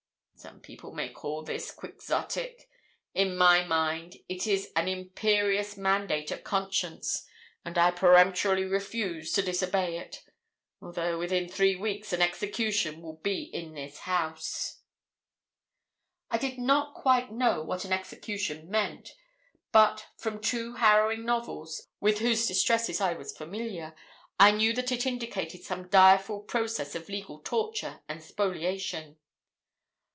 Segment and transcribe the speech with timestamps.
[0.35, 2.67] Some people may call this Quixotic.
[3.13, 7.27] In my mind it is an imperious mandate of conscience;
[7.63, 10.23] and I peremptorily refuse to disobey it,
[10.81, 14.79] although within three weeks an execution will be in this house!'
[16.31, 19.11] I did not quite know what an execution meant;
[19.71, 23.93] but from two harrowing novels, with whose distresses I was familiar,
[24.39, 29.17] I knew that it indicated some direful process of legal torture and spoliation.